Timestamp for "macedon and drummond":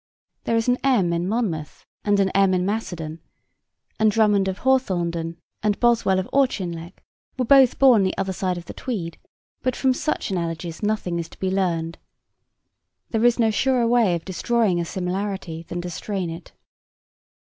2.65-4.47